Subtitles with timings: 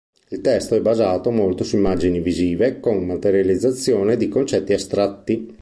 [0.29, 5.47] Il testo è basato molto su immagini visive, con materializzazione di concetti astratti.